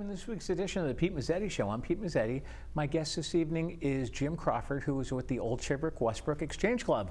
[0.00, 1.68] welcome to this week's edition of the Pete Mezzetti Show.
[1.68, 2.40] I'm Pete Mezzetti.
[2.74, 6.86] My guest this evening is Jim Crawford, who is with the Old Saybrook Westbrook Exchange
[6.86, 7.10] Club.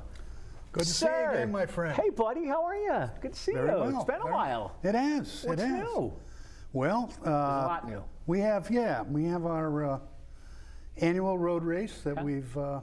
[0.72, 1.32] Good to see you Sir.
[1.34, 1.96] again, my friend.
[1.96, 3.12] Hey, buddy, how are you?
[3.22, 3.76] Good to see Very you.
[3.78, 3.96] well.
[3.96, 4.76] It's been a Very- while.
[4.82, 5.44] It has.
[5.46, 5.84] What's it has.
[5.84, 6.14] new?
[6.74, 8.04] Well, There's a uh, lot new.
[8.26, 10.00] we have yeah, we have our uh,
[10.98, 12.24] annual road race that Okay.
[12.24, 12.82] we've uh,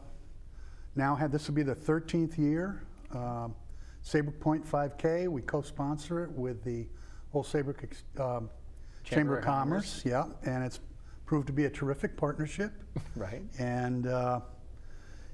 [0.95, 1.33] now had.
[1.33, 2.85] This will be the 13th year.
[3.11, 3.57] Um,
[4.03, 5.27] Saybrook Point 5K.
[5.27, 6.87] We co-sponsor it with the
[7.35, 8.51] Old Saybrook Ex- um,
[9.07, 10.03] Chamber, of Commerce.
[10.05, 10.81] Yeah, and it's
[11.25, 12.73] proved to be a terrific partnership.
[13.15, 13.43] Right.
[13.59, 14.41] And uh,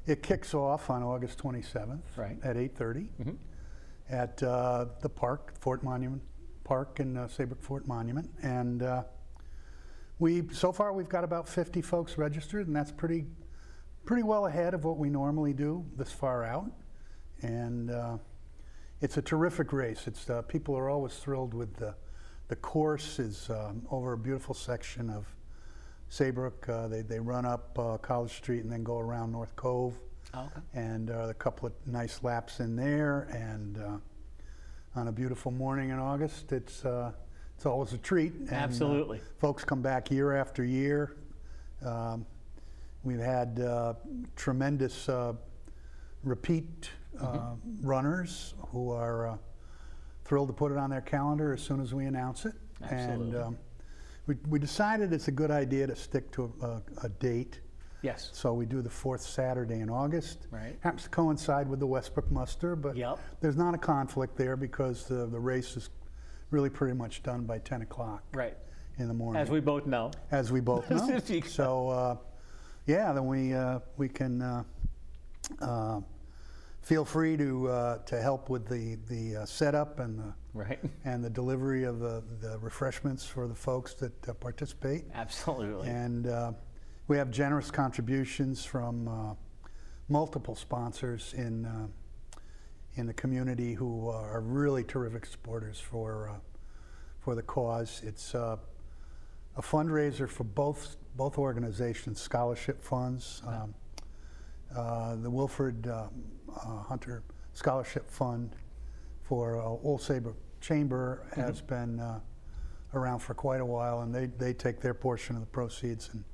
[0.07, 2.37] it kicks off on August 27th Right.
[2.45, 3.37] at 8:30
[4.11, 6.23] at uh, the park, Fort Monument
[6.65, 8.29] Park in uh, Saybrook Fort Monument.
[8.43, 9.03] And uh,
[10.19, 13.27] we so far we've got about 50 folks registered, and that's pretty
[14.05, 16.71] pretty well ahead of what we normally do this far out.
[17.43, 18.19] And uh,
[19.01, 20.07] it's a terrific race.
[20.07, 21.95] It's uh, people are always thrilled with the
[22.53, 25.25] the course is um, over a beautiful section of
[26.11, 26.69] Saybrook.
[26.69, 29.95] Uh, they they run up uh, College Street and then go around North Cove
[30.35, 30.61] Oh, okay.
[30.75, 33.23] and uh, a couple of nice laps in there.
[33.33, 37.13] And uh, on a beautiful morning in August, it's uh,
[37.57, 38.35] it's always a treat.
[38.35, 39.21] And, uh, Absolutely.
[39.39, 41.17] folks come back year after year.
[41.83, 42.27] Um,
[43.03, 43.95] we've had uh,
[44.37, 45.33] tremendous uh,
[46.23, 47.87] repeat uh, Mm-hmm.
[47.87, 49.37] runners who are uh,
[50.33, 52.55] thrilled to put it on their calendar as soon as we announce it.
[52.83, 53.37] Absolutely.
[53.37, 53.59] And um,
[54.27, 57.61] we, we decided it's a good idea to stick to a, a date.
[58.01, 58.31] Yes.
[58.33, 60.47] So we do the fourth Saturday in August.
[60.51, 60.75] Right.
[60.81, 63.19] Happens to coincide with the Westbrook Muster, but Yep.
[63.43, 65.91] there's not a conflict there because the, the race is
[66.51, 68.57] really pretty much done by 10 o'clock Right.
[68.97, 69.39] in the morning.
[69.43, 70.13] As we both know.
[70.31, 71.07] As we both know.
[71.09, 71.47] There you go.
[71.47, 72.17] so, uh,
[72.87, 74.65] yeah, then we, uh, we can uh,
[75.61, 76.01] uh,
[76.83, 80.79] feel free to, uh, to help with the, the uh, setup and the, Right.
[81.05, 85.05] and the delivery of the, the refreshments for the folks that uh, participate.
[85.15, 85.89] Absolutely.
[85.89, 86.53] And uh,
[87.09, 89.35] we have generous contributions from uh,
[90.09, 91.87] multiple sponsors in uh,
[92.95, 96.35] in the community who are really terrific supporters for uh,
[97.21, 98.03] for the cause.
[98.05, 98.57] It's uh,
[99.57, 103.43] a fundraiser for both both organizations, scholarship funds.
[103.47, 103.75] Um,
[104.75, 105.87] uh, the Wilfred
[106.57, 108.57] uh, Hunter Scholarship Fund
[109.23, 112.21] for uh, Old Saybrook Chamber has been uh,
[112.95, 116.25] around for quite a while, and they, they take their portion of the proceeds and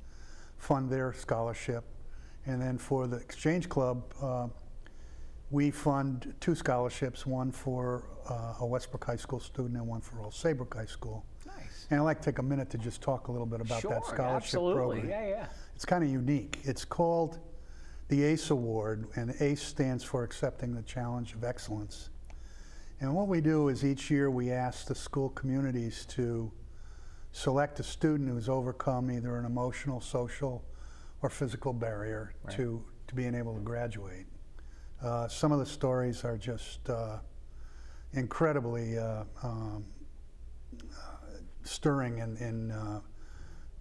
[0.59, 1.85] fund their scholarship.
[2.47, 4.49] And then for the Exchange Club, uh,
[5.51, 10.21] we fund two scholarships, one for uh, a Westbrook High School student and one for
[10.21, 11.25] Old Saybrook High School.
[11.47, 11.87] nice.
[11.91, 13.93] And I'd like to take a minute to just talk a little bit about sure.
[13.93, 15.01] that scholarship absolutely.
[15.01, 15.09] program.
[15.09, 15.47] Yeah, yeah.
[15.75, 16.59] It's kind of unique.
[16.65, 17.39] It's called
[18.09, 22.09] the ACE Award, and ACE stands for Accepting the Challenge of Excellence.
[23.01, 26.51] And what we do is each year we ask the school communities to
[27.33, 30.65] select a student who's overcome either an emotional, social,
[31.23, 32.57] or physical barrier Right.
[32.57, 34.27] to, to being able to graduate.
[35.03, 37.19] Uh, some of the stories are just uh,
[38.15, 39.85] incredibly uh, um,
[41.63, 43.01] stirring in, in uh,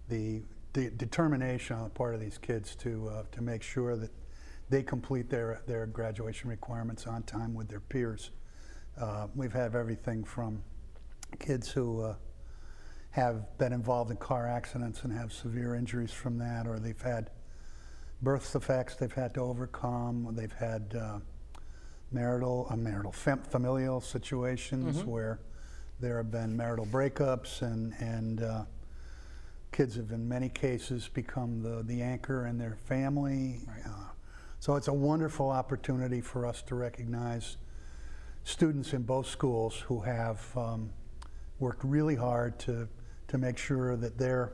[0.09, 0.44] the
[0.78, 4.12] de- determination on the part of these kids to uh, to make sure that
[4.70, 8.32] they complete their their graduation requirements on time with their peers.
[9.00, 10.62] Uh, we've had everything from
[11.40, 12.16] kids who uh,
[13.12, 17.32] have been involved in car accidents and have severe injuries from that, or they've had
[18.22, 20.28] birth defects they've had to overcome.
[20.35, 21.20] They've had uh,
[22.12, 25.40] marital, uh, marital, fam- familial situations where
[26.00, 28.66] there have been marital breakups, and and uh,
[29.72, 33.61] kids have, in many cases, become the the anchor in their family.
[33.85, 33.90] Uh,
[34.59, 37.58] so it's a wonderful opportunity for us to recognize
[38.43, 40.90] students in both schools who have um,
[41.59, 42.87] worked really hard to
[43.28, 44.53] to make sure that they're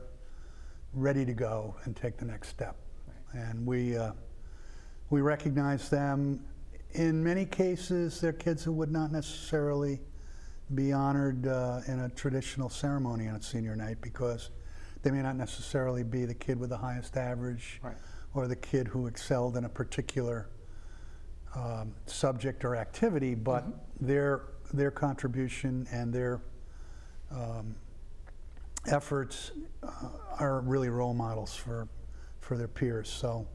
[0.92, 2.76] ready to go and take the next step.
[3.32, 4.12] And we uh,
[5.10, 6.44] we recognize them.
[6.92, 10.00] In many cases, they're kids who would not necessarily
[10.74, 14.50] be honored uh, in a traditional ceremony on a senior night because
[15.04, 17.94] they may not necessarily be the kid with the highest average Right.
[18.32, 20.48] or the kid who excelled in a particular
[21.54, 23.64] um, subject or activity, but
[24.00, 26.40] their their contribution and their
[27.30, 27.76] um,
[28.86, 29.52] efforts
[29.82, 29.88] uh,
[30.40, 31.86] are really role models for
[32.40, 33.08] for their peers.
[33.08, 33.46] So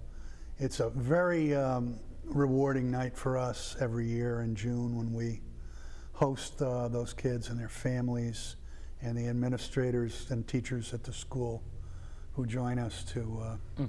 [0.60, 5.42] it's a very um, rewarding night for us every year in June when we
[6.14, 8.56] host uh, those kids and their families
[9.02, 11.64] and the administrators and teachers at the school
[12.34, 13.84] who join us to uh,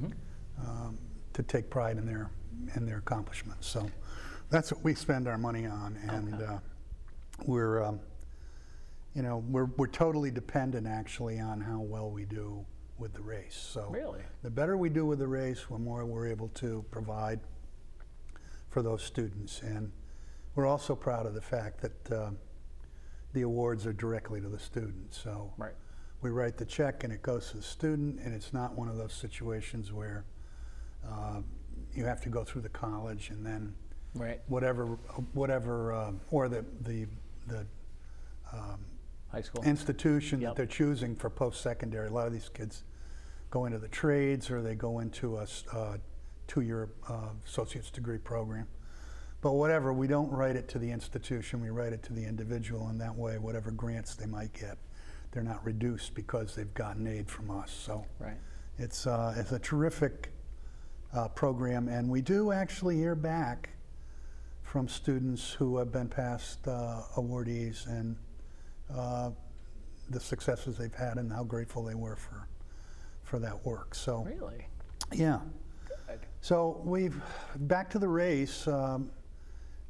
[0.61, 0.99] um,
[1.33, 2.31] to take pride in their
[2.77, 3.67] in their accomplishments.
[3.67, 3.91] So
[4.51, 6.45] that's what we spend our money on, and Okay.
[6.45, 6.59] uh,
[7.47, 8.01] we're um,
[9.15, 12.65] you know, we're, we're totally dependent actually on how well we do
[12.97, 13.57] with the race.
[13.57, 14.21] So Really?
[14.43, 17.41] the better we do with the race, the more we're able to provide
[18.69, 19.63] for those students.
[19.63, 19.91] And
[20.55, 22.31] we're also proud of the fact that uh,
[23.33, 25.13] the awards are directly to the student.
[25.15, 25.75] So Right.
[26.21, 28.97] we write the check and it goes to the student, and it's not one of
[28.97, 30.25] those situations where
[31.09, 31.41] uh,
[31.95, 33.75] you have to go through the college and then
[34.15, 34.41] Right.
[34.49, 34.87] whatever,
[35.35, 37.07] whatever, uh, or the the
[37.47, 37.67] the
[38.53, 38.85] um,
[39.29, 39.63] High school.
[39.65, 40.51] institution Yep.
[40.51, 42.09] that they're choosing for post-secondary.
[42.09, 42.85] A lot of these kids
[43.51, 45.97] go into the trades or they go into a uh,
[46.49, 48.67] two-year uh, associate's degree program.
[49.43, 52.89] But whatever, we don't write it to the institution, we write it to the individual,
[52.89, 54.77] and that way, whatever grants they might get,
[55.33, 57.71] they're not reduced because they've gotten aid from us.
[57.71, 58.37] So right.
[58.79, 60.31] it's, uh, it's a terrific
[61.15, 63.71] uh, program, and we do actually hear back
[64.63, 68.17] from students who have been past uh, awardees and
[68.95, 69.31] uh,
[70.11, 72.47] the successes they've had and how grateful they were for,
[73.23, 73.95] for that work.
[73.95, 74.67] So, Really?
[75.13, 75.41] yeah.
[75.89, 76.21] Good.
[76.41, 77.21] So we've,
[77.57, 79.11] back to the race, um,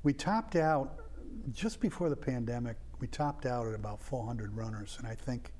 [0.02, 0.94] we topped out,
[1.52, 4.96] just before the pandemic, we topped out at about 400 runners.
[4.98, 5.52] And I think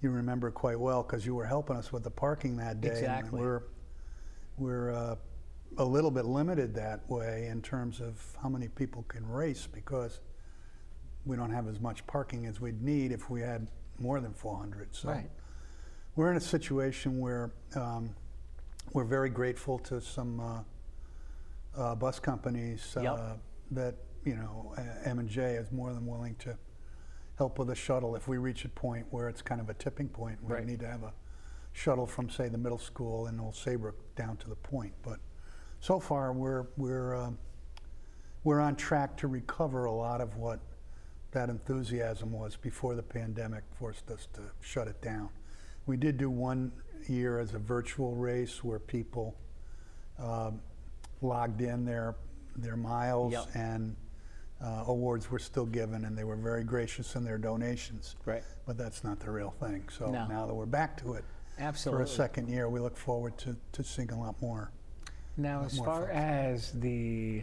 [0.00, 2.88] you remember quite well because you were helping us with the parking that day.
[2.90, 3.40] Exactly.
[3.40, 3.62] we're,
[4.58, 5.16] we're uh,
[5.78, 10.20] a little bit limited that way in terms of how many people can race because
[11.24, 13.68] we don't have as much parking as we'd need if we had
[13.98, 14.94] more than 400.
[14.94, 15.30] So Right.
[16.16, 18.14] we're in a situation where um,
[18.92, 20.62] we're very grateful to some uh,
[21.76, 23.38] uh, bus companies uh, Yep.
[23.74, 24.74] That you know
[25.04, 26.56] M and J is more than willing to
[27.36, 30.08] help with a shuttle if we reach a point where it's kind of a tipping
[30.08, 30.38] point.
[30.42, 30.66] We Right.
[30.66, 31.12] need to have a
[31.72, 34.92] shuttle from say the middle school in Old Saybrook down to the point.
[35.02, 35.18] But
[35.80, 37.38] so far we're we're um,
[38.44, 40.60] we're on track to recover a lot of what
[41.30, 45.30] that enthusiasm was before the pandemic forced us to shut it down.
[45.86, 46.72] We did do one
[47.08, 49.34] year as a virtual race where people
[50.18, 50.60] um,
[51.22, 52.16] logged in their
[52.56, 53.46] their miles Yep.
[53.54, 53.96] and
[54.60, 58.14] uh, awards were still given, and they were very gracious in their donations.
[58.24, 58.44] Right.
[58.66, 59.88] But that's not the real thing.
[59.88, 60.26] So No.
[60.26, 61.24] now that we're back to it
[61.58, 62.04] Absolutely.
[62.04, 64.70] for a second year, we look forward to, to seeing a lot more.
[65.36, 66.12] Now, as more far folks.
[66.14, 67.42] as the,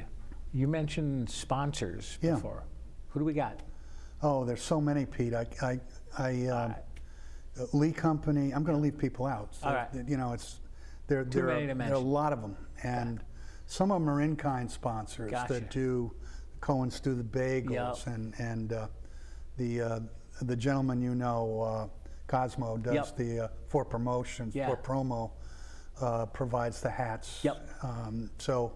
[0.54, 2.36] you mentioned sponsors Yeah.
[2.36, 2.64] before.
[3.10, 3.60] Who do we got?
[4.22, 5.34] Oh, there's so many, Pete.
[5.34, 5.80] I, I,
[6.18, 6.76] I um,
[7.60, 8.52] uh, Lee Company.
[8.54, 9.56] I'm going to leave people out.
[9.56, 9.88] So, All right.
[10.08, 10.60] You know, it's
[11.08, 11.24] there.
[11.24, 13.22] Too there, many are, to there are a lot of them, and
[13.70, 15.54] some of them are in-kind sponsors Gotcha.
[15.54, 16.12] that do.
[16.60, 18.16] Cohen's do the bagels, Yep.
[18.16, 18.88] and and uh,
[19.58, 20.00] the uh,
[20.42, 21.88] the gentleman you know, uh,
[22.28, 23.16] Cosmo, does Yep.
[23.18, 24.68] the uh, for promotions Yeah.
[24.70, 25.32] for promo,
[26.02, 27.44] uh, provides the hats.
[27.44, 27.70] Yep.
[27.84, 28.74] Um, so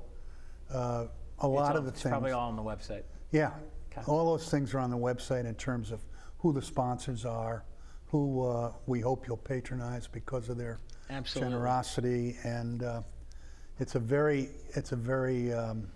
[0.71, 2.11] uh, a It's lot all- of the it's things.
[2.11, 3.03] probably all on the website.
[3.31, 3.51] Yeah,
[3.91, 4.03] Okay.
[4.05, 6.05] all those things are on the website in terms of
[6.37, 7.65] who the sponsors are,
[8.07, 11.51] who uh, we hope you'll patronize because of their Absolutely.
[11.51, 13.01] generosity, and uh,
[13.79, 15.87] it's a very it's a very um,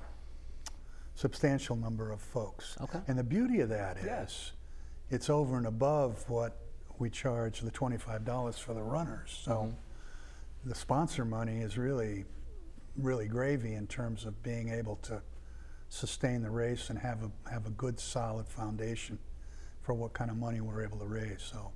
[1.16, 2.78] substantial number of folks.
[2.82, 3.00] Okay.
[3.08, 4.52] And the beauty of that is, Yes.
[5.10, 6.58] it's over and above what
[7.00, 9.40] we charge the twenty-five dollars for the runners.
[9.44, 10.70] So Mm-hmm.
[10.70, 12.26] the sponsor money is really,
[12.98, 15.22] really gravy in terms of being able to
[15.90, 19.18] sustain the race and have a have a good solid foundation
[19.82, 21.42] for what kind of money we're able to raise.
[21.42, 21.72] So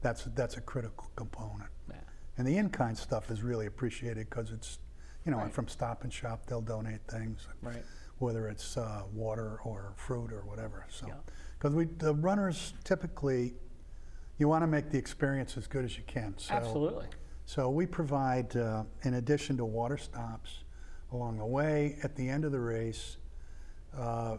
[0.00, 1.70] that's that's a critical component.
[1.88, 1.96] Yeah.
[2.36, 4.78] And the in-kind stuff is really appreciated because it's,
[5.24, 5.52] you know, Right.
[5.52, 7.84] from Stop and Shop they'll donate things, Right.
[8.18, 10.84] whether it's uh, water or fruit or whatever.
[10.90, 11.14] So, Yeah.
[11.58, 13.54] because we the runners typically,
[14.38, 16.36] you want to make the experience as good as you can.
[16.38, 17.06] So, Absolutely.
[17.46, 20.64] so we provide, uh, in addition to water stops
[21.12, 23.16] along the way, at the end of the race,
[23.96, 24.38] uh,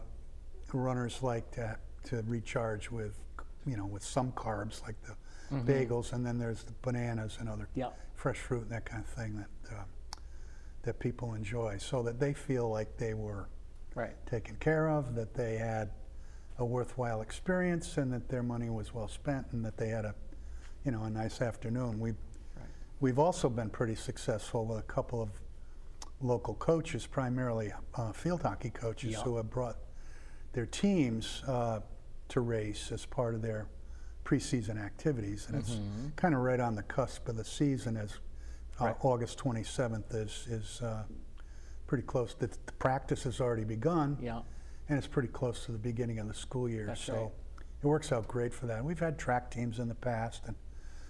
[0.72, 3.18] runners like to, to recharge with,
[3.64, 5.16] you know, with some carbs like the
[5.62, 7.98] bagels, and then there's the bananas and other Yep.
[8.14, 9.84] fresh fruit and that kind of thing that uh,
[10.86, 13.48] that people enjoy, so that they feel like they were
[13.94, 14.14] Right.
[14.26, 15.90] taken care of, that they had
[16.58, 20.14] a worthwhile experience, and that their money was well spent, and that they had a,
[20.84, 21.98] you know, a nice afternoon.
[22.00, 22.12] We,
[22.56, 22.68] Right.
[23.00, 25.30] we've also been pretty successful with a couple of
[26.20, 29.22] local coaches, primarily uh, field hockey coaches, Yeah.
[29.22, 29.76] who have brought
[30.52, 31.80] their teams uh,
[32.28, 33.66] to race as part of their
[34.24, 35.78] preseason activities, and it's
[36.16, 38.18] kind of right on the cusp of the season as
[38.78, 38.84] uh, Mm-hmm.
[38.84, 38.96] Right.
[39.00, 41.04] August 27th is is uh,
[41.86, 42.34] pretty close.
[42.34, 44.40] The, the practice has already begun, Yeah.
[44.88, 46.86] and it's pretty close to the beginning of the school year.
[46.86, 47.30] That's so right.
[47.82, 48.84] it works out great for that.
[48.84, 50.56] We've had track teams in the past, and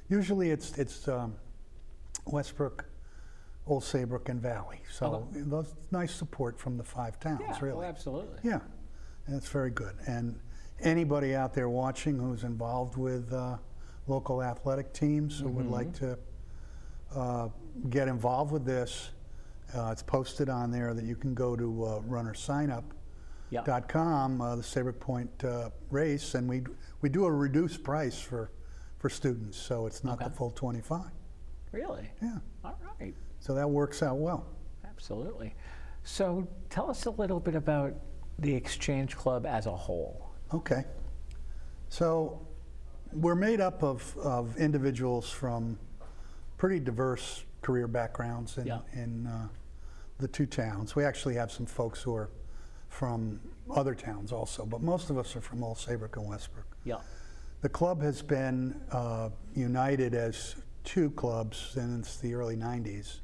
[0.09, 1.35] usually it's it's um,
[2.27, 2.85] Westbrook,
[3.67, 4.81] Old Saybrook, and Valley.
[4.93, 5.41] So Okay.
[5.41, 7.59] those nice support from the five towns, Yeah.
[7.61, 7.79] really.
[7.79, 8.39] Well, absolutely.
[8.43, 8.61] Yeah,
[9.27, 9.95] and it's very good.
[10.07, 10.39] And
[10.81, 13.57] anybody out there watching who's involved with uh,
[14.07, 16.05] local athletic teams who would like Mm-hmm.
[16.13, 16.19] to
[17.15, 17.49] uh,
[17.91, 19.11] get involved with this,
[19.75, 25.01] uh, it's posted on there that you can go to uh, runnersignup.com, uh, the Saybrook
[25.01, 26.63] Point uh, race, and we
[27.03, 28.51] we do a reduced price for
[28.99, 31.03] for students, so it's not the full 25.
[31.73, 32.11] Really?
[32.23, 33.15] Yeah, All right.
[33.41, 34.47] so that works out well.
[34.85, 35.55] Absolutely.
[36.05, 37.95] So tell us a little bit about
[38.39, 40.31] the Exchange Club as a whole.
[40.55, 40.85] Okay.
[41.89, 42.47] So
[43.13, 45.79] we're made up of, of individuals from
[46.57, 48.81] pretty diverse career backgrounds in, Yeah.
[48.93, 49.49] in uh,
[50.19, 50.97] the two towns.
[50.97, 52.31] We actually have some folks who are
[52.89, 56.77] from other towns also, but most of us are from Old Saybrook and Westbrook.
[56.85, 57.01] Yeah.
[57.61, 63.21] The club has been uh, united as two clubs since the early 90s,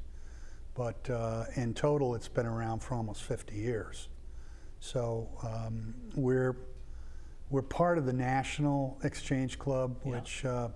[0.75, 4.09] but uh, in total it's been around for almost 50 years.
[4.79, 6.57] So um, we're,
[7.49, 10.11] we're part of the National Exchange Club, Yeah.
[10.11, 10.69] which uh,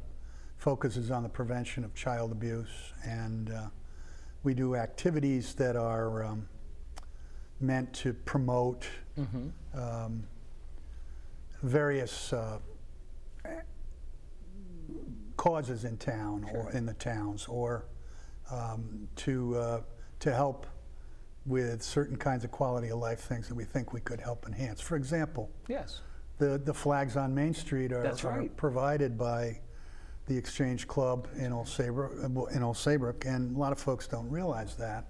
[0.58, 3.68] focuses on the prevention of child abuse, and uh,
[4.44, 6.48] we do activities that are um,
[7.60, 8.86] meant to promote
[9.74, 10.24] um,
[11.64, 12.60] various uh,
[15.38, 17.86] causes in town or in the towns, or
[18.52, 19.82] um, to uh,
[20.20, 20.66] to help
[21.46, 24.82] with certain kinds of quality of life things that we think we could help enhance.
[24.82, 26.02] For example, Yes.
[26.40, 29.62] the the flags on Main Street are, That's are provided by
[30.28, 34.30] the Exchange Club in Old Saybrook, in Old Saybrook, and a lot of folks don't
[34.30, 35.06] realize that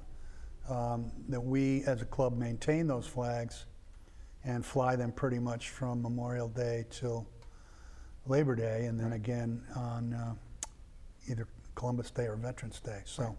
[0.69, 3.65] um, that we as a club maintain those flags
[4.43, 7.27] and fly them pretty much from Memorial Day till
[8.27, 10.33] Labor Day, and then again on uh,
[11.29, 13.01] either Columbus Day or Veterans Day.
[13.05, 13.35] So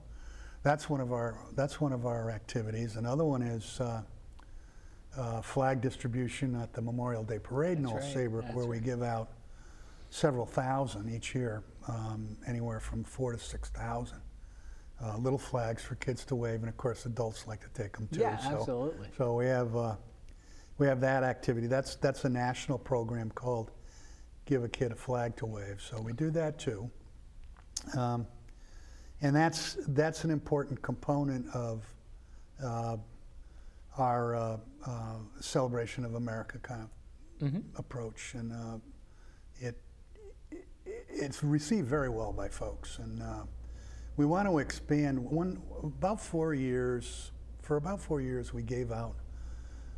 [0.65, 2.97] that's one of our that's one of our activities.
[2.97, 3.81] Another one is.
[3.81, 4.03] Uh,
[5.17, 8.67] uh, flag distribution at the Memorial Day Parade in That's Old right, Saybrook, that's where
[8.67, 8.85] we right.
[8.85, 9.31] give out
[10.11, 14.21] several thousand each year, um, anywhere from four to six thousand.
[15.01, 18.09] Uh, little flags for kids to wave, and of course, adults like to take them
[18.13, 18.21] too.
[18.21, 19.09] Yeah, so, absolutely.
[19.17, 19.95] So we have uh,
[20.79, 21.69] we have that activity.
[21.69, 23.71] That's that's a national program called
[24.45, 26.91] "Give a Kid a Flag to Wave." So we do that too,
[27.97, 28.27] um,
[29.23, 31.85] and that's that's an important component of
[32.65, 32.97] uh,
[33.99, 38.79] our uh, uh, celebration of America kind of approach, and uh,
[41.19, 43.43] it's received very well by folks, and uh,
[44.17, 45.19] we want to expand.
[45.19, 47.33] One about four years,
[47.63, 49.15] for about four years, we gave out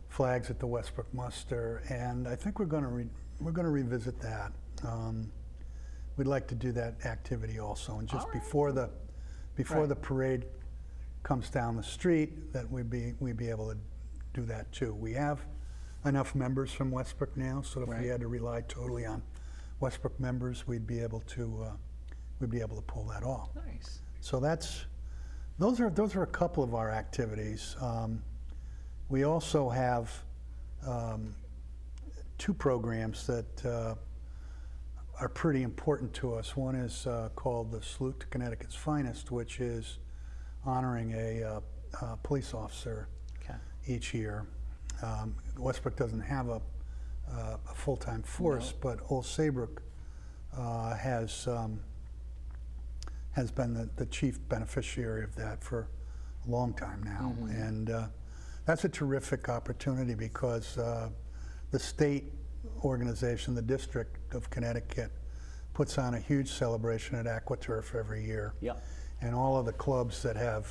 [0.09, 3.11] flags at the Westbrook Muster, and I think we're going to re-
[3.41, 4.53] we're going to revisit that.
[4.87, 5.31] Um,
[6.17, 8.35] we'd like to do that activity also, and just right.
[8.35, 8.91] before the
[9.57, 9.89] before Right.
[9.89, 10.47] the parade
[11.23, 13.79] comes down the street, that we'd be we'd be able to
[14.33, 14.95] do that too.
[14.95, 15.41] We have
[16.05, 18.01] enough members from Westbrook now, so if Right.
[18.03, 19.23] we had to rely totally on
[19.81, 21.73] Westbrook members, we'd be able to uh,
[22.39, 23.51] we'd be able to pull that off.
[23.55, 24.01] Nice.
[24.21, 24.87] So that's
[25.59, 27.77] those are those are a couple of our activities.
[27.81, 28.23] Um,
[29.09, 30.11] we also have
[30.87, 31.35] um,
[32.39, 33.95] two programs that uh,
[35.21, 36.57] are pretty important to us.
[36.57, 39.99] One is uh, called the Salute to Connecticut's Finest, which is
[40.65, 41.61] honoring a, uh,
[42.01, 43.09] uh police officer
[43.43, 43.59] Okay.
[43.87, 44.47] each year.
[45.03, 46.61] Um, Westbrook doesn't have a,
[47.33, 49.83] uh, a full-time force, but Old Saybrook
[50.57, 51.81] uh, has um,
[53.33, 55.89] has been the, the chief beneficiary of that for
[56.47, 58.07] a long time now, and uh,
[58.67, 61.09] that's a terrific opportunity because uh,
[61.71, 62.33] the state
[62.85, 65.13] organization, the District of Connecticut,
[65.75, 68.55] puts on a huge celebration at AquaTurf every year.
[68.61, 68.75] Yeah.
[69.23, 70.67] and all of the clubs that have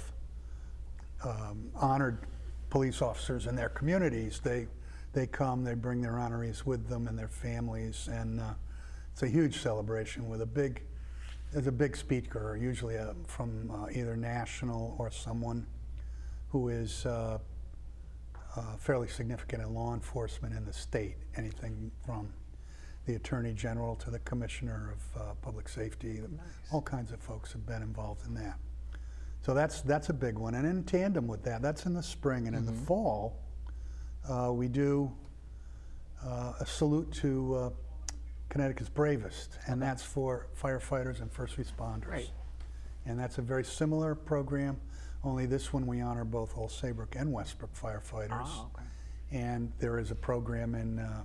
[1.24, 2.26] um, honored
[2.70, 4.68] police officers in their communities, they
[5.14, 8.54] they come, they bring their honorees with them and their families, and uh,
[9.12, 10.84] it's a huge celebration with a big.
[11.52, 15.66] There's a big speaker, usually uh, from uh, either national or someone
[16.50, 17.40] who is uh,
[18.56, 21.16] uh, fairly significant in law enforcement in the state.
[21.36, 22.32] Anything from
[23.10, 26.22] the attorney general to the commissioner of uh, public safety.
[26.72, 28.60] All kinds of folks have been involved in that.
[29.42, 30.54] So that's that's a big one.
[30.54, 33.40] And in tandem with that, that's in the spring and in the fall,
[34.28, 35.12] uh, we do
[36.26, 37.70] uh, a salute to uh,
[38.50, 42.10] Connecticut's bravest, and that's for firefighters and first responders.
[42.10, 42.32] Right.
[43.06, 44.80] And that's a very similar program,
[45.24, 48.30] only this one we honor both Old Saybrook and Westbrook firefighters.
[48.32, 48.86] Ah, okay.
[49.32, 51.24] And there is a program in uh,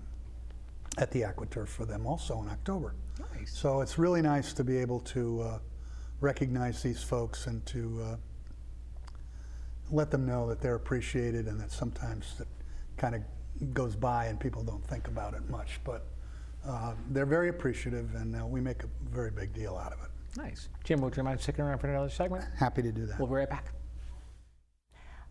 [0.99, 2.95] at the AquaTurf for them also in October.
[3.35, 3.53] Nice.
[3.53, 5.59] So it's really nice to be able to uh,
[6.21, 8.17] recognize these folks and to uh,
[9.91, 12.49] let them know that they're appreciated and that sometimes it
[12.97, 13.23] kind of
[13.73, 15.81] goes by and people don't think about it much.
[15.85, 16.07] But
[16.67, 20.11] uh, they're very appreciative, and uh, we make a very big deal out of it.
[20.37, 20.69] Nice.
[20.83, 22.45] Jim, would you mind sticking around for another segment?
[22.59, 23.19] Happy to do that.
[23.19, 23.73] We'll be right back.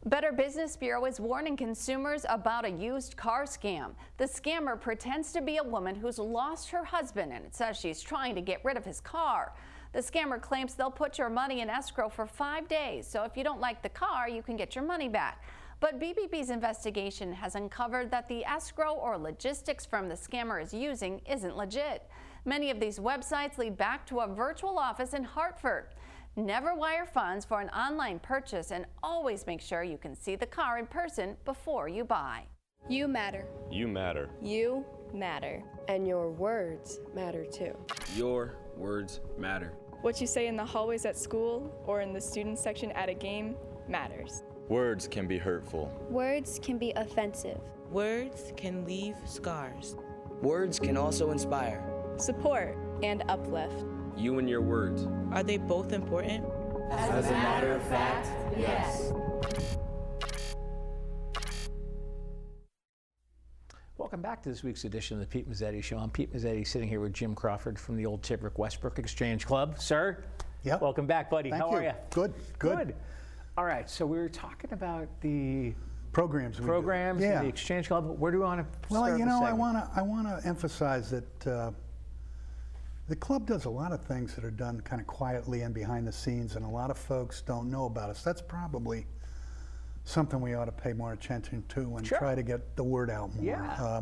[0.06, 3.92] Better Business Bureau is warning consumers about a used car scam.
[4.18, 8.02] The scammer pretends to be a woman who's lost her husband and it says she's
[8.02, 9.54] trying to get rid of his car.
[9.94, 13.46] The scammer claims they'll put your money in escrow for five days, so if you
[13.46, 15.42] don't like the car, you can get your money back.
[15.84, 21.20] But BBB's investigation has uncovered that the escrow or logistics firm the scammer is using
[21.30, 22.10] isn't legit.
[22.46, 25.88] Many of these websites lead back to a virtual office in Hartford.
[26.38, 30.46] Never wire funds for an online purchase and always make sure you can see the
[30.46, 32.44] car in person before you buy.
[32.88, 33.46] You matter.
[33.70, 34.30] You matter.
[34.42, 35.62] You matter.
[35.90, 37.76] And your words matter too.
[38.16, 39.74] Your words matter.
[40.00, 43.14] What you say in the hallways at school or in the student section at a
[43.14, 43.58] game
[43.90, 44.44] matters.
[44.70, 45.92] Words can be hurtful.
[46.10, 47.60] Words can be offensive.
[47.92, 49.96] Words can leave scars.
[50.42, 51.84] Words can also inspire,
[52.18, 53.84] Support and uplift.
[54.16, 55.08] You and your words.
[55.32, 56.46] Are they both important?
[56.92, 58.28] As a matter of fact,
[58.58, 59.12] yes.
[63.98, 65.98] Welcome back to this week's edition of the Pete Mezzetti Show.
[65.98, 69.80] I'm Pete Mezzetti, sitting here with Jim Crawford from the Old Saybrook Westbrook Exchange Club.
[69.80, 70.24] Sir,
[70.64, 70.82] Yep.
[70.82, 71.50] welcome back, buddy.
[71.50, 71.78] Thank How you.
[71.78, 71.92] are you?
[72.12, 72.96] Good, good.
[73.58, 75.74] All right, so we were talking about the
[76.12, 76.60] Programs.
[76.60, 77.42] programs, Yeah.
[77.42, 78.20] the Exchange Club.
[78.20, 81.10] Where do we want to Well, you know, I want to I want to emphasize
[81.12, 81.72] that uh,
[83.08, 86.08] the club does a lot of things that are done kind of quietly and behind
[86.08, 88.24] the scenes, and a lot of folks don't know about us.
[88.24, 89.06] That's probably
[90.06, 92.18] something we ought to pay more attention to and Sure.
[92.18, 93.44] try to get the word out more.
[93.44, 93.74] Yeah.
[93.82, 94.02] Uh,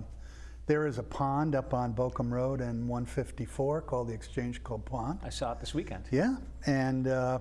[0.66, 5.20] there is a pond up on Bokum Road and 154 called the Exchange Club Pond.
[5.24, 6.06] I saw it this weekend.
[6.12, 7.40] Yeah, and uh,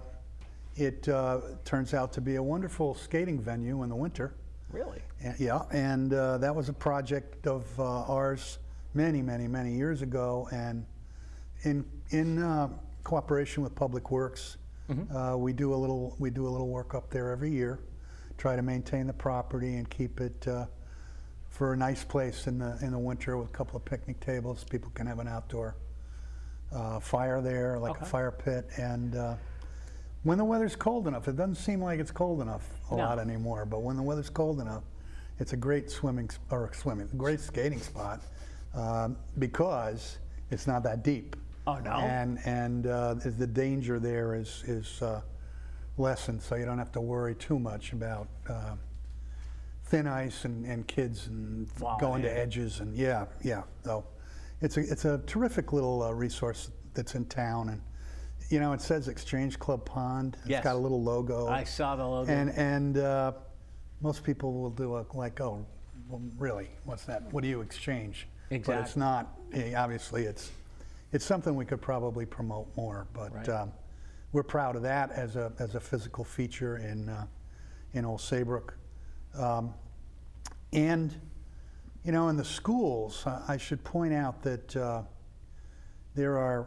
[0.81, 4.35] it uh, turns out to be a wonderful skating venue in the winter.
[4.73, 5.03] Really?
[5.23, 8.59] And- Yeah, and uh, that was a project of uh, ours
[8.95, 10.85] many, many, many years ago, and
[11.63, 12.69] in in uh,
[13.05, 14.57] cooperation with Public Works,
[15.15, 17.79] uh, we do a little we do a little work up there every year,
[18.39, 20.65] try to maintain the property and keep it uh,
[21.51, 24.65] for a nice place in the in the winter with a couple of picnic tables.
[24.65, 25.77] People can have an outdoor
[26.73, 28.07] uh, fire there, like Okay.
[28.07, 29.15] a fire pit, and.
[30.23, 33.05] When the weather's cold enough, it doesn't seem like it's cold enough a No.
[33.05, 34.83] lot anymore, but when the weather's cold enough,
[35.39, 38.21] it's a great swimming s- or swimming, great skating spot
[38.75, 40.19] um, because
[40.51, 41.37] it's not that deep.
[41.67, 41.93] Oh, no?
[41.93, 45.23] And and uh, the- the danger there is is uh,
[45.97, 48.75] lessened, so you don't have to worry too much about uh,
[49.85, 53.63] thin ice and, and kids and Falling going to edges and yeah, yeah.
[53.85, 54.05] So
[54.61, 57.81] it's a it's a terrific little uh, resource that's in town and.
[58.51, 60.37] You know, it says Exchange Club Pond.
[60.41, 60.65] It's Yes.
[60.65, 61.47] got a little logo.
[61.47, 62.31] I saw the logo.
[62.31, 63.33] And and uh,
[64.01, 65.65] most people will do a like, oh,
[66.09, 66.69] well, really?
[66.85, 67.33] What's that?
[67.33, 68.27] What do you exchange?
[68.49, 68.85] But Exactly.
[68.85, 69.39] it's not.
[69.53, 70.51] eh, Obviously, it's
[71.13, 73.07] it's something we could probably promote more.
[73.13, 73.49] But Right.
[73.49, 73.73] um,
[74.33, 77.27] we're proud of that as a as a physical feature in uh,
[77.93, 78.77] in Old Saybrook.
[79.35, 79.75] Um,
[80.73, 81.15] and
[82.03, 85.03] you know, in the schools, I- I should point out that uh,
[86.17, 86.67] there are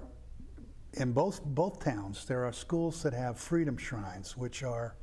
[0.94, 4.96] in both both towns there are schools that have freedom shrines, which are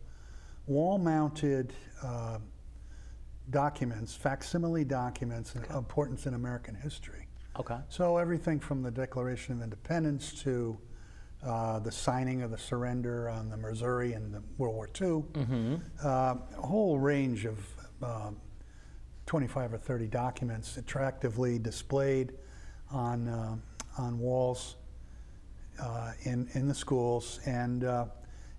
[0.66, 1.72] wall-mounted
[2.02, 2.38] uh,
[3.50, 7.26] documents, facsimile documents of importance in American history.
[7.58, 7.78] okay.
[7.88, 10.78] So everything from the Declaration of Independence to
[11.42, 15.24] uh, the signing of the surrender on the Missouri in the World War II,
[16.04, 17.58] uh, a whole range of
[18.02, 18.36] um
[19.26, 22.32] 25 or 30 documents attractively displayed
[22.90, 23.56] on uh,
[23.96, 24.74] on walls
[25.80, 27.40] uh, in in the schools.
[27.46, 28.06] And uh,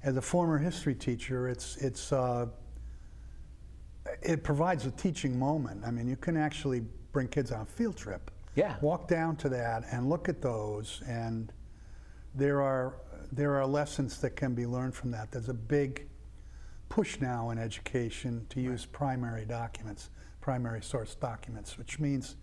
[0.04, 2.48] as a former history teacher, it's it's uh,
[4.22, 5.84] it provides a teaching moment.
[5.86, 6.82] I mean, you can actually
[7.12, 8.32] bring kids on a field trip.
[8.56, 8.76] Yeah.
[8.82, 11.52] Walk down to that and look at those, and
[12.36, 12.96] there are
[13.32, 15.32] there are lessons that can be learned from that.
[15.32, 16.08] There's a big
[16.90, 20.10] push now in education to use primary documents,
[20.42, 22.36] primary source documents, which means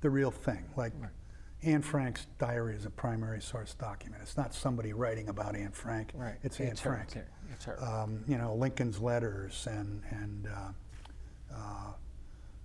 [0.00, 0.64] the real thing.
[0.76, 0.92] Like
[1.62, 4.22] Anne Frank's diary is a primary source document.
[4.22, 6.12] It's not somebody writing about Anne Frank.
[6.14, 6.36] Right.
[6.42, 7.04] It's Anne It's Frank.
[7.04, 7.82] it's her, it's her.
[7.84, 11.92] Um, you know, Lincoln's letters and and uh, uh,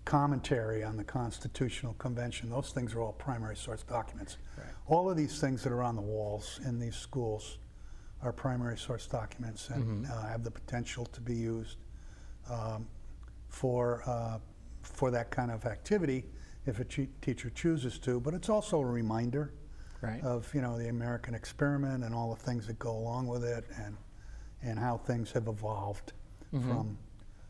[0.06, 2.50] commentary on the Constitutional Convention.
[2.50, 4.38] Those things are all primary source documents.
[4.58, 4.68] Right.
[4.88, 7.58] All of these things that are on the walls in these schools
[8.22, 11.78] are primary source documents and uh, have the potential to be used
[12.50, 12.88] um,
[13.48, 14.38] for uh,
[14.84, 16.26] for that kind of activity
[16.66, 18.20] if a che- teacher chooses to.
[18.20, 19.54] But it's also a reminder
[20.02, 20.22] Right.
[20.24, 23.66] of you know the American experiment and all the things that go along with it,
[23.78, 23.96] and
[24.64, 26.14] and how things have evolved
[26.52, 26.98] from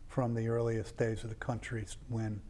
[0.07, 2.41] from the earliest days of the country when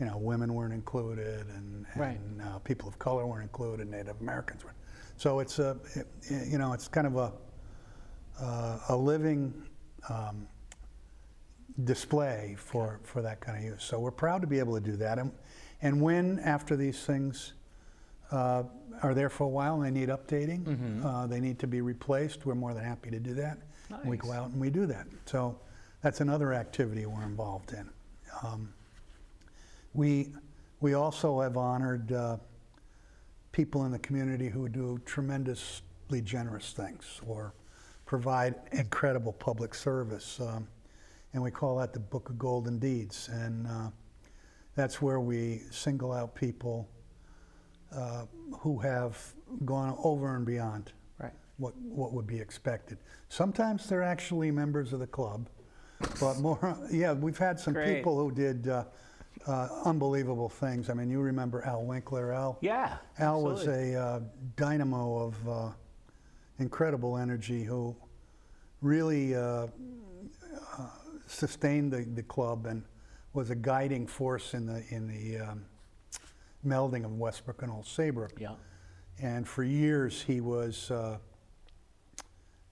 [0.00, 2.20] you know, women weren't included, and, Right.
[2.44, 4.74] uh, people of color weren't included, Native Americans were.
[5.16, 6.06] So it's a, it,
[6.48, 7.32] you know, it's kind of a
[8.40, 9.52] uh, a living
[10.08, 10.46] um,
[11.84, 13.82] display for, for that kind of use.
[13.84, 15.18] So we're proud to be able to do that.
[15.18, 15.32] And,
[15.82, 17.52] and when, after these things
[18.32, 18.64] uh,
[19.02, 20.64] are there for a while and they need updating,
[21.04, 23.58] uh, they need to be replaced, we're more than happy to do that.
[24.04, 25.06] We go out and we do that.
[25.26, 25.58] So
[26.02, 27.88] that's another activity we're involved in.
[28.44, 28.72] Um,
[29.94, 30.28] we,
[30.80, 32.36] we also have honored uh,
[33.52, 37.54] people in the community who do tremendously generous things or
[38.04, 40.38] provide incredible public service.
[40.40, 40.68] Um,
[41.32, 43.28] and we call that the Book of Golden Deeds.
[43.32, 43.90] And uh,
[44.78, 46.88] that's where we single out people
[47.92, 48.26] uh,
[48.60, 49.18] who have
[49.64, 51.32] gone over and beyond Right.
[51.56, 52.96] what, what would be expected.
[53.28, 55.48] Sometimes they're actually members of the club,
[56.20, 57.96] but more, yeah, we've had some Great.
[57.96, 58.84] people who did uh,
[59.48, 60.88] uh, unbelievable things.
[60.90, 62.32] I mean, you remember Al Winkler.
[62.32, 62.98] Al, Yeah.
[63.18, 64.20] Al was a uh,
[64.54, 65.70] dynamo of uh,
[66.60, 67.96] incredible energy who
[68.80, 69.66] really uh, uh,
[71.26, 72.84] sustained the, the club and
[73.32, 75.64] was a guiding force in the in the um,
[76.66, 78.32] melding of Westbrook and Old Saybrook.
[78.40, 78.54] Yeah.
[79.20, 81.18] And for years, he was uh,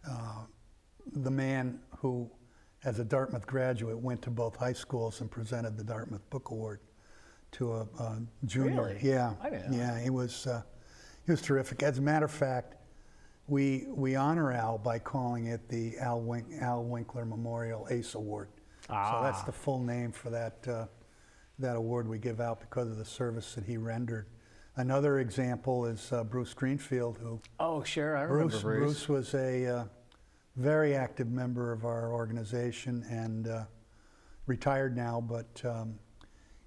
[0.09, 0.45] uh,
[1.15, 2.31] the man who,
[2.85, 6.81] as a Dartmouth graduate, went to both high schools and presented the Dartmouth Book Award
[7.53, 8.87] to a, a junior.
[8.87, 9.01] Really?
[9.03, 10.63] Yeah, I didn't know yeah, he was uh,
[11.25, 11.83] he was terrific.
[11.83, 12.75] As a matter of fact,
[13.49, 18.49] we we honor Al by calling it the Al, Wink, Al Winkler Memorial Ace Award.
[18.89, 19.47] So that's Ah.
[19.47, 20.87] the full name for that uh,
[21.59, 24.27] that award we give out because of the service that he rendered.
[24.77, 28.15] Another example is uh, Bruce Greenfield, who Oh, sure.
[28.17, 28.79] I remember Bruce, Bruce.
[28.85, 29.85] Bruce was a uh,
[30.57, 33.65] very active member of our organization and uh,
[34.47, 35.99] retired now, but um,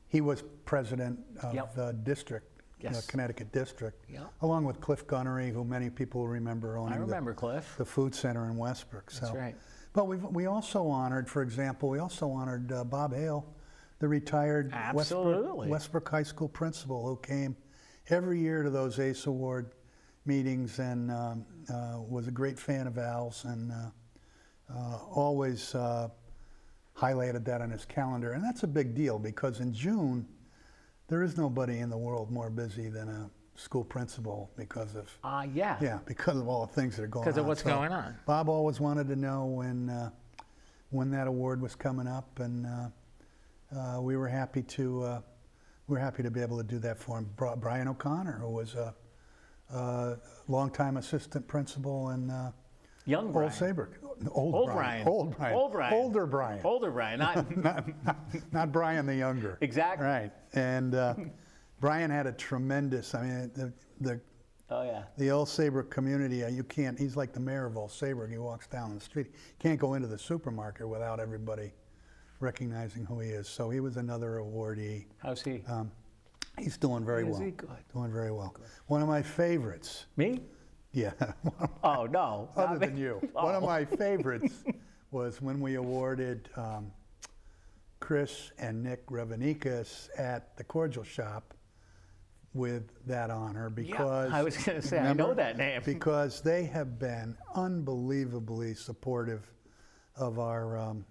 [0.07, 1.75] he was president of Yep.
[1.75, 4.33] the district, the Connecticut district, Yep.
[4.41, 7.75] along with Cliff Gunnery, who many people remember owning I the- remember Cliff.
[7.77, 9.11] the food center in Westbrook.
[9.11, 9.55] That's right.
[9.93, 13.45] But we we also honored, for example, we also honored uh, Bob Hale,
[13.99, 17.55] the retired Westbrook, Westbrook High School principal, who came
[18.09, 19.71] every year to those ACE Award
[20.25, 23.75] meetings and um, uh, was a great fan of Al's and uh,
[24.75, 26.07] uh, always uh,
[26.95, 28.33] highlighted that on his calendar.
[28.33, 30.27] And that's a big deal because in June,
[31.07, 35.43] there is nobody in the world more busy than a school principal because of Ah,
[35.43, 35.77] yeah.
[35.81, 37.31] yeah, because of all the things that are going on.
[37.31, 38.15] 'Cause of what's So going on.
[38.25, 40.09] Bob always wanted to know when uh,
[40.91, 42.89] when that award was coming up, and uh,
[43.77, 45.21] uh, we were happy to uh,
[45.87, 47.29] we were happy to be able to do that for him.
[47.35, 48.93] Bri- Brian O'Connor, who was a,
[49.73, 50.17] a
[50.47, 52.31] longtime assistant principal and.
[52.31, 52.51] uh,
[53.05, 53.49] Young Brian.
[53.49, 53.97] Old Saybrook.
[54.31, 54.75] Old, Old Brian.
[54.75, 55.07] Brian.
[55.07, 55.55] Old Brian.
[55.55, 55.93] Old Brian.
[55.93, 56.61] Older Brian.
[56.63, 58.17] Older Brian, not not, not,
[58.51, 59.57] not Brian the younger.
[59.61, 60.05] Exactly.
[60.05, 60.31] Right.
[60.53, 61.15] And uh,
[61.79, 63.15] Brian had a tremendous.
[63.15, 64.19] I mean, the the
[64.71, 65.03] Oh yeah.
[65.17, 68.29] the Old Saybrook community, uh, you can't, he's like the mayor of Old Saybrook.
[68.29, 69.33] He walks down the street.
[69.57, 71.71] Can't go into the supermarket without everybody
[72.39, 73.47] recognizing who he is.
[73.47, 75.05] So he was another awardee.
[75.17, 75.63] How's he?
[75.67, 75.91] Um,
[76.59, 77.41] he's doing very Is well.
[77.41, 77.69] he good?
[77.91, 78.55] Doing very well.
[78.85, 80.39] One of my favorites, Me?
[80.93, 81.13] yeah,
[81.83, 82.49] Oh no.
[82.55, 82.85] other not me.
[82.87, 83.13] than you.
[83.33, 83.65] One of Oh.
[83.65, 84.53] my favorites
[85.09, 86.91] was when we awarded um,
[87.99, 91.55] Chris and Nick Revenikas at the Cordial Shop
[92.53, 95.81] with that honor because I was gonna say, I know that name.
[95.85, 99.51] because they have been unbelievably supportive
[100.15, 101.05] of our um,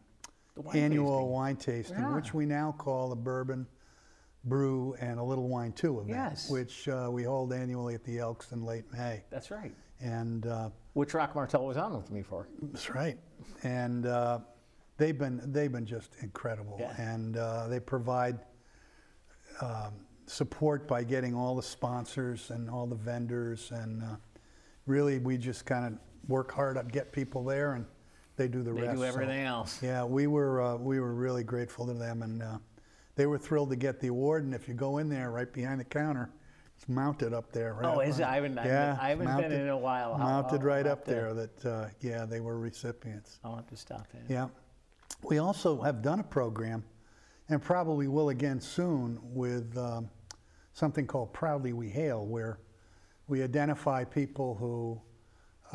[0.57, 1.31] wine annual tasting.
[1.33, 2.15] wine tasting, Yeah.
[2.15, 3.67] which we now call the Bourbon
[4.45, 6.51] Brew and a Little Wine Too event, Yes.
[6.51, 9.23] which uh, we hold annually at the Elks in late May.
[9.31, 9.75] That's right.
[10.01, 12.49] And uh, Which Rock Martel was on with me for.
[12.63, 13.19] that's right.
[13.63, 14.41] And uh,
[14.97, 17.01] they've been they've been just incredible, Yeah.
[17.01, 18.39] and uh, they provide
[19.61, 19.95] um,
[20.29, 24.17] support by getting all the sponsors and all the vendors, and uh,
[24.87, 27.87] really we just kind of work hard to get people there, and
[28.37, 28.95] they do the They rest.
[28.95, 29.83] do so- everything else.
[29.83, 32.59] yeah, we were uh, we were really grateful to them, and uh,
[33.17, 34.45] they were thrilled to get the award.
[34.45, 36.31] And if you go in there, right behind the counter,
[36.77, 37.75] it's mounted up there.
[37.75, 38.25] Right Oh, up is it?
[38.27, 40.13] I haven't- I yeah, haven't- I haven't been in a while.
[40.13, 41.35] I'll- Mounted I'll- right I'll up to- there.
[41.35, 43.41] That uh, yeah, they were recipients.
[43.43, 44.25] I'll have to stop in.
[44.33, 44.49] Yeah,
[45.23, 46.85] we also have done a program,
[47.49, 50.09] and probably will again soon with um,
[50.79, 52.61] something called Proudly We Hail, where
[53.27, 55.01] we identify people who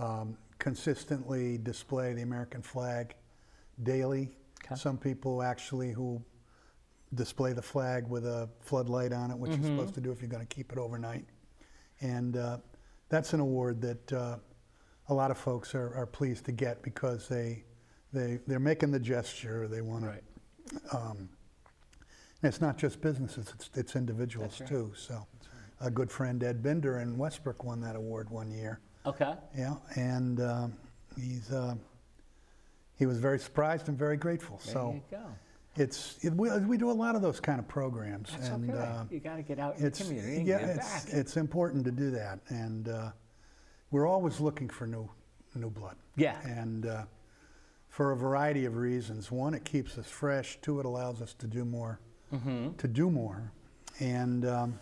[0.01, 3.13] um, consistently display the American flag
[3.83, 4.29] daily.
[4.65, 4.75] Okay.
[4.75, 6.21] Some people actually who
[7.15, 10.29] display the flag with a floodlight on it, which you're supposed to do if you're
[10.29, 11.25] going to keep it overnight.
[11.99, 12.57] And uh,
[13.09, 14.37] that's an award that uh,
[15.09, 17.65] a lot of folks are, are pleased to get because they,
[18.13, 19.67] they, they're making the gesture.
[19.67, 20.23] They want Right.
[20.89, 21.29] to um,
[22.43, 24.69] It's not just businesses, it's, it's individuals right.
[24.69, 24.91] too.
[24.95, 25.25] So,
[25.79, 28.79] a good friend Ed Binder in Westbrook won that award one year.
[29.05, 29.33] Okay.
[29.57, 30.73] Yeah, and um,
[31.15, 31.75] he's uh,
[32.97, 34.59] he was very surprised and very grateful.
[34.65, 35.23] There so you go.
[35.75, 38.79] it's it, we, we do a lot of those kind of programs, That's and okay.
[38.79, 41.13] uh, you got to get out in the community and yeah, it's back.
[41.13, 43.11] it's important to do that, and uh,
[43.91, 45.09] we're always looking for new
[45.55, 45.95] new blood.
[46.15, 46.39] Yeah.
[46.45, 47.03] and uh,
[47.87, 49.31] for a variety of reasons.
[49.31, 50.57] One, it keeps us fresh.
[50.63, 51.99] Two, it allows us to do more
[52.33, 52.73] Mm-hmm.
[52.77, 53.51] to do more,
[53.99, 54.79] and um,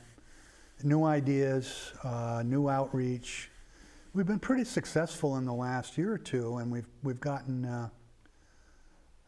[0.84, 3.50] new ideas, uh, new outreach.
[4.14, 7.90] We've been pretty successful in the last year or two, and we've we've gotten uh,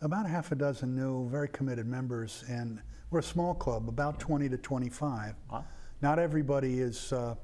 [0.02, 4.50] about half a dozen new, very committed members, and we're a small club, about 20
[4.50, 5.36] to 25.
[5.52, 5.66] Wow.
[6.02, 7.36] Not everybody is uh,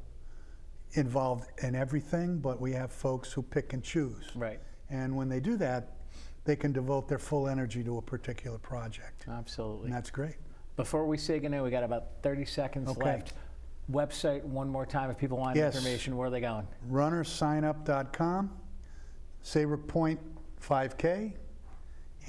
[0.94, 4.32] involved in everything, but we have folks who pick and choose.
[4.36, 4.60] Right.
[4.89, 5.96] And when they do that,
[6.46, 9.86] they can devote their full energy to a particular project, Absolutely.
[9.86, 10.36] and that's great.
[10.80, 13.04] Before we say goodnight, we got about 30 seconds Okay.
[13.04, 13.34] left.
[13.92, 15.76] Website one more time if people want Yes.
[15.76, 16.15] information.
[16.15, 16.65] Where are they going?
[16.89, 18.50] runnersignup.com,
[19.42, 20.22] Saybrook Point
[20.62, 21.34] 5K,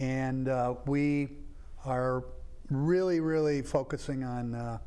[0.01, 1.29] and uh, we
[1.85, 2.25] are
[2.71, 4.79] really, really focusing on uh,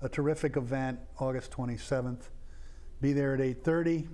[0.00, 2.30] a terrific event, August 27th.
[3.00, 4.08] Be there at 8:30,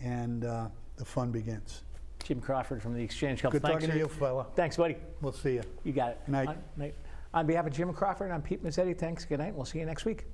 [0.00, 1.82] and uh, the fun begins.
[2.22, 3.52] Jim Crawford from the Exchange Club.
[3.52, 4.46] Good Thanks, talking to you, fella.
[4.54, 4.96] Thanks, buddy.
[5.20, 5.62] We'll see you.
[5.82, 6.20] You got it.
[6.28, 6.56] Night.
[6.76, 6.94] Night.
[7.34, 8.96] On behalf of Jim Crawford, I'm Pete Mezzetti.
[8.96, 9.24] Thanks.
[9.24, 9.56] Good night.
[9.56, 10.26] We'll see you next week.